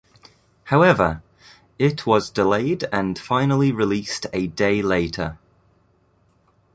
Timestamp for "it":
1.77-2.07